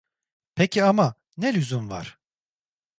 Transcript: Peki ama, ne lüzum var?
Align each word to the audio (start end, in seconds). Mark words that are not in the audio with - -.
Peki 0.55 0.83
ama, 0.83 1.15
ne 1.37 1.53
lüzum 1.53 1.89
var? 1.89 2.19